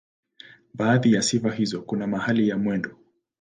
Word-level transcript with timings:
Baadhi 0.73 1.13
ya 1.13 1.21
sifa 1.21 1.51
hizo 1.51 1.81
kuna 1.81 2.07
mahali 2.07 2.47
na 2.49 2.57
mwendo. 2.57 2.97